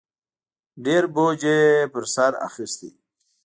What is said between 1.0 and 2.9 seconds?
بوج یې په سر اخیستی